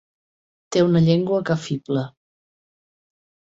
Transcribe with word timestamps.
Té 0.75 0.81
una 0.85 1.01
llengua 1.09 1.43
que 1.51 1.59
fibla. 1.67 2.07